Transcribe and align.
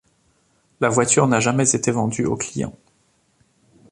La 0.79 0.89
voiture 0.89 1.27
n'a 1.27 1.39
jamais 1.39 1.75
été 1.75 1.91
vendue 1.91 2.25
aux 2.25 2.35
clients. 2.35 2.75